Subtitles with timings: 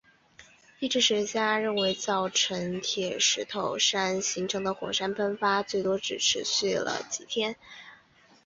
[0.79, 7.55] 地质学家认为造成钻石头山形成的火山喷发最多只持续了几天。